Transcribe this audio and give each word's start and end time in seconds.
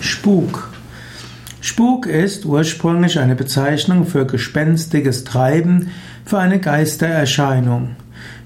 Spuk. 0.00 0.70
Spuk 1.60 2.06
ist 2.06 2.46
ursprünglich 2.46 3.18
eine 3.18 3.36
Bezeichnung 3.36 4.06
für 4.06 4.26
gespenstiges 4.26 5.24
Treiben, 5.24 5.90
für 6.24 6.38
eine 6.38 6.58
Geistererscheinung. 6.58 7.96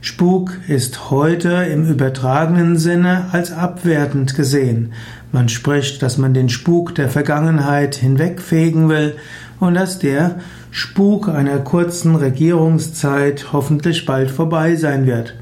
Spuk 0.01 0.59
ist 0.67 1.11
heute 1.11 1.51
im 1.72 1.88
übertragenen 1.88 2.77
Sinne 2.77 3.27
als 3.30 3.53
abwertend 3.53 4.35
gesehen. 4.35 4.93
Man 5.30 5.48
spricht, 5.48 6.03
dass 6.03 6.19
man 6.19 6.35
den 6.35 6.48
Spuk 6.48 6.96
der 6.96 7.09
Vergangenheit 7.09 7.95
hinwegfegen 7.95 8.89
will 8.89 9.14
und 9.61 9.75
dass 9.75 10.00
der 10.00 10.41
Spuk 10.73 11.29
einer 11.29 11.59
kurzen 11.59 12.16
Regierungszeit 12.16 13.52
hoffentlich 13.52 14.07
bald 14.07 14.32
vorbei 14.32 14.75
sein 14.75 15.07
wird. 15.07 15.34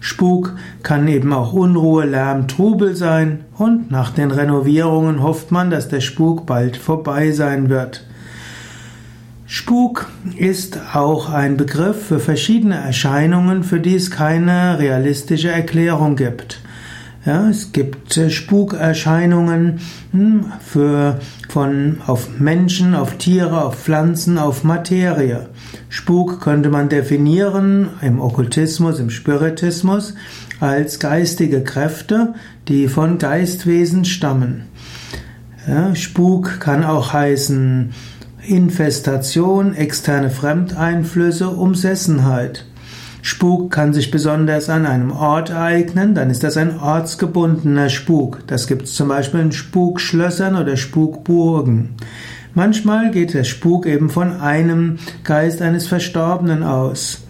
Spuk 0.00 0.56
kann 0.82 1.06
eben 1.08 1.32
auch 1.32 1.52
Unruhe, 1.52 2.06
Lärm, 2.06 2.48
Trubel 2.48 2.96
sein 2.96 3.44
und 3.58 3.90
nach 3.90 4.10
den 4.10 4.30
Renovierungen 4.30 5.22
hofft 5.22 5.52
man, 5.52 5.70
dass 5.70 5.88
der 5.88 6.00
Spuk 6.00 6.46
bald 6.46 6.78
vorbei 6.78 7.30
sein 7.32 7.68
wird. 7.68 8.04
Spuk 9.46 10.06
ist 10.36 10.78
auch 10.94 11.28
ein 11.28 11.56
Begriff 11.56 12.06
für 12.06 12.20
verschiedene 12.20 12.76
Erscheinungen, 12.76 13.62
für 13.62 13.80
die 13.80 13.96
es 13.96 14.10
keine 14.10 14.78
realistische 14.78 15.50
Erklärung 15.50 16.16
gibt. 16.16 16.59
Ja, 17.26 17.50
es 17.50 17.72
gibt 17.72 18.16
äh, 18.16 18.30
Spukerscheinungen 18.30 19.80
hm, 20.12 20.46
für, 20.66 21.20
von, 21.50 21.98
auf 22.06 22.38
Menschen, 22.38 22.94
auf 22.94 23.18
Tiere, 23.18 23.62
auf 23.62 23.76
Pflanzen, 23.76 24.38
auf 24.38 24.64
Materie. 24.64 25.50
Spuk 25.90 26.40
könnte 26.40 26.70
man 26.70 26.88
definieren 26.88 27.90
im 28.00 28.22
Okkultismus, 28.22 29.00
im 29.00 29.10
Spiritismus 29.10 30.14
als 30.60 30.98
geistige 30.98 31.62
Kräfte, 31.62 32.34
die 32.68 32.88
von 32.88 33.18
Geistwesen 33.18 34.06
stammen. 34.06 34.64
Ja, 35.68 35.94
Spuk 35.94 36.58
kann 36.58 36.84
auch 36.84 37.12
heißen 37.12 37.90
Infestation, 38.46 39.74
externe 39.74 40.30
Fremdeinflüsse, 40.30 41.50
Umsessenheit. 41.50 42.64
Spuk 43.22 43.70
kann 43.70 43.92
sich 43.92 44.10
besonders 44.10 44.70
an 44.70 44.86
einem 44.86 45.12
Ort 45.12 45.50
ereignen, 45.50 46.14
dann 46.14 46.30
ist 46.30 46.42
das 46.42 46.56
ein 46.56 46.78
ortsgebundener 46.78 47.90
Spuk. 47.90 48.46
Das 48.46 48.66
gibt 48.66 48.84
es 48.84 48.94
zum 48.94 49.08
Beispiel 49.08 49.40
in 49.40 49.52
Spukschlössern 49.52 50.56
oder 50.56 50.76
Spukburgen. 50.76 51.90
Manchmal 52.54 53.10
geht 53.10 53.34
der 53.34 53.44
Spuk 53.44 53.86
eben 53.86 54.10
von 54.10 54.40
einem 54.40 54.96
Geist 55.22 55.62
eines 55.62 55.86
Verstorbenen 55.86 56.62
aus. 56.62 57.22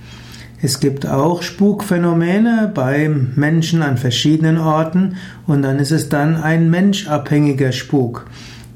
Es 0.62 0.78
gibt 0.78 1.06
auch 1.06 1.42
Spukphänomene 1.42 2.70
bei 2.72 3.08
Menschen 3.08 3.82
an 3.82 3.96
verschiedenen 3.96 4.58
Orten 4.58 5.16
und 5.46 5.62
dann 5.62 5.78
ist 5.78 5.90
es 5.90 6.08
dann 6.08 6.36
ein 6.36 6.70
menschabhängiger 6.70 7.72
Spuk. 7.72 8.26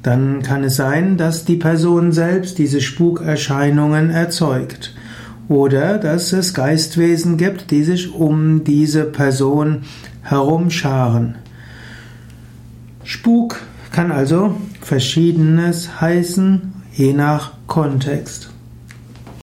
Dann 0.02 0.42
kann 0.42 0.64
es 0.64 0.76
sein, 0.76 1.16
dass 1.16 1.44
die 1.44 1.56
Person 1.56 2.12
selbst 2.12 2.58
diese 2.58 2.80
Spukerscheinungen 2.80 4.10
erzeugt 4.10 4.94
oder 5.48 5.98
dass 5.98 6.32
es 6.32 6.54
Geistwesen 6.54 7.36
gibt, 7.36 7.70
die 7.70 7.84
sich 7.84 8.14
um 8.14 8.64
diese 8.64 9.04
Person 9.04 9.82
herumscharen. 10.22 11.36
Spuk 13.04 13.60
kann 13.92 14.10
also 14.10 14.56
verschiedenes 14.80 16.00
heißen, 16.00 16.72
je 16.92 17.12
nach 17.12 17.52
Kontext. 17.66 18.53